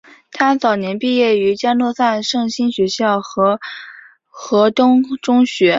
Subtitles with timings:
[0.31, 3.59] 她早年毕业于嘉诺撒圣心学校和
[4.29, 5.69] 何东中学。